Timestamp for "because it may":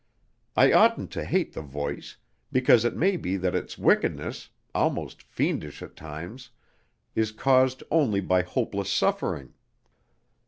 2.51-3.17